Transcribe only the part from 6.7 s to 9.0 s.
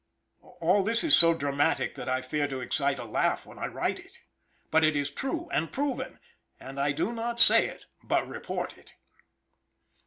I do not say it but report it.